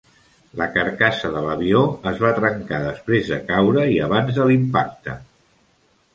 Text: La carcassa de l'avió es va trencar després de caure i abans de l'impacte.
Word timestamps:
La 0.59 0.67
carcassa 0.77 1.29
de 1.35 1.43
l'avió 1.47 1.81
es 2.13 2.17
va 2.23 2.31
trencar 2.39 2.81
després 2.87 3.31
de 3.35 3.39
caure 3.53 3.85
i 3.99 4.01
abans 4.09 4.35
de 4.41 4.51
l'impacte. 4.51 5.17